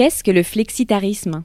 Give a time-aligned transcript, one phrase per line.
[0.00, 1.44] Qu'est-ce que le flexitarisme?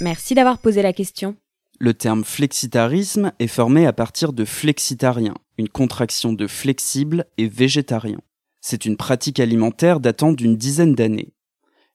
[0.00, 1.36] Merci d'avoir posé la question.
[1.78, 8.16] Le terme flexitarisme est formé à partir de flexitarien, une contraction de flexible et végétarien.
[8.62, 11.34] C'est une pratique alimentaire datant d'une dizaine d'années.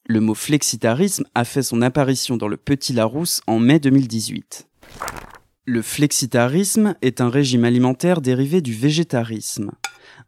[0.06, 4.68] Le mot flexitarisme a fait son apparition dans le Petit Larousse en mai 2018.
[5.66, 9.72] Le flexitarisme est un régime alimentaire dérivé du végétarisme.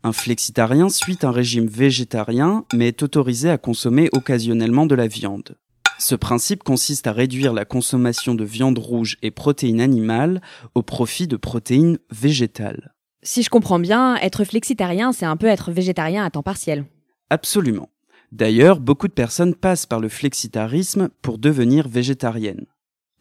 [0.03, 5.57] Un flexitarien suit un régime végétarien mais est autorisé à consommer occasionnellement de la viande.
[5.99, 10.41] Ce principe consiste à réduire la consommation de viande rouge et protéines animales
[10.73, 12.93] au profit de protéines végétales.
[13.21, 16.85] Si je comprends bien, être flexitarien, c'est un peu être végétarien à temps partiel.
[17.29, 17.89] Absolument.
[18.31, 22.65] D'ailleurs, beaucoup de personnes passent par le flexitarisme pour devenir végétariennes.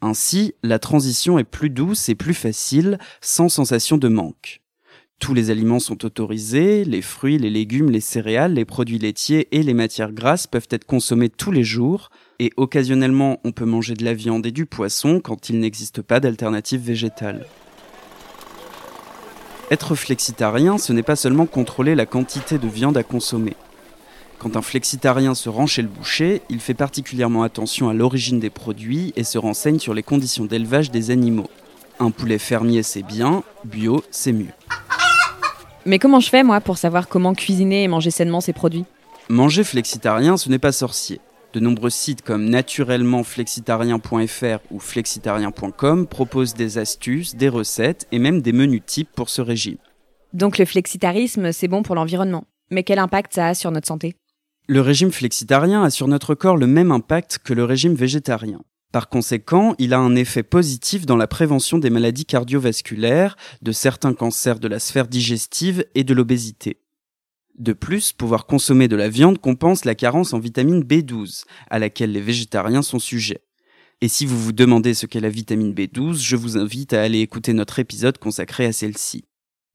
[0.01, 4.60] Ainsi, la transition est plus douce et plus facile, sans sensation de manque.
[5.18, 9.62] Tous les aliments sont autorisés, les fruits, les légumes, les céréales, les produits laitiers et
[9.62, 14.04] les matières grasses peuvent être consommés tous les jours, et occasionnellement on peut manger de
[14.04, 17.46] la viande et du poisson quand il n'existe pas d'alternative végétale.
[19.70, 23.56] Être flexitarien, ce n'est pas seulement contrôler la quantité de viande à consommer.
[24.38, 28.50] Quand un flexitarien se rend chez le boucher, il fait particulièrement attention à l'origine des
[28.50, 31.50] produits et se renseigne sur les conditions d'élevage des animaux.
[31.98, 34.54] Un poulet fermier c'est bien, bio c'est mieux.
[35.88, 38.84] Mais comment je fais, moi, pour savoir comment cuisiner et manger sainement ces produits?
[39.30, 41.18] Manger flexitarien, ce n'est pas sorcier.
[41.54, 48.52] De nombreux sites comme naturellementflexitarien.fr ou flexitarien.com proposent des astuces, des recettes et même des
[48.52, 49.78] menus types pour ce régime.
[50.34, 52.44] Donc le flexitarisme, c'est bon pour l'environnement.
[52.70, 54.14] Mais quel impact ça a sur notre santé?
[54.66, 58.60] Le régime flexitarien a sur notre corps le même impact que le régime végétarien.
[58.92, 64.14] Par conséquent, il a un effet positif dans la prévention des maladies cardiovasculaires, de certains
[64.14, 66.81] cancers de la sphère digestive et de l'obésité.
[67.59, 72.12] De plus, pouvoir consommer de la viande compense la carence en vitamine B12, à laquelle
[72.12, 73.42] les végétariens sont sujets.
[74.00, 77.19] Et si vous vous demandez ce qu'est la vitamine B12, je vous invite à aller
[77.19, 79.25] écouter notre épisode consacré à celle-ci.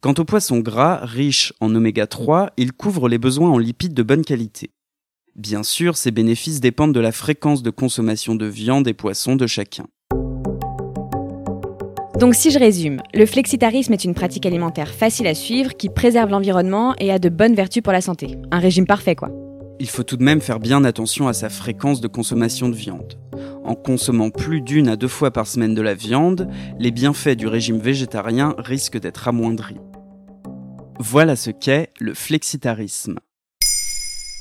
[0.02, 4.03] Quant au poisson gras, riche en oméga 3, il couvre les besoins en lipides de
[4.03, 4.72] bonne qualité.
[5.36, 9.48] Bien sûr, ces bénéfices dépendent de la fréquence de consommation de viande et poisson de
[9.48, 9.88] chacun.
[12.20, 16.30] Donc si je résume, le flexitarisme est une pratique alimentaire facile à suivre qui préserve
[16.30, 18.38] l'environnement et a de bonnes vertus pour la santé.
[18.52, 19.32] Un régime parfait quoi.
[19.80, 23.18] Il faut tout de même faire bien attention à sa fréquence de consommation de viande.
[23.64, 27.48] En consommant plus d'une à deux fois par semaine de la viande, les bienfaits du
[27.48, 29.80] régime végétarien risquent d'être amoindris.
[31.00, 33.18] Voilà ce qu'est le flexitarisme.